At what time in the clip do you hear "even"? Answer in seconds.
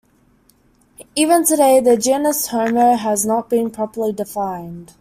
1.15-1.45